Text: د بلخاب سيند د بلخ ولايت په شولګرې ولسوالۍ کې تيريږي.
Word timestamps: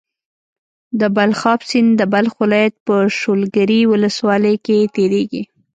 د 0.99 1.01
بلخاب 1.15 1.59
سيند 1.69 1.89
د 1.97 2.01
بلخ 2.13 2.33
ولايت 2.43 2.75
په 2.87 2.95
شولګرې 3.19 3.81
ولسوالۍ 3.91 4.55
کې 4.65 4.77
تيريږي. 4.95 5.41